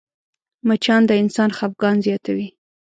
مچان 0.67 1.01
د 1.07 1.11
انسان 1.23 1.49
خفګان 1.57 1.95
زیاتوي 2.05 2.47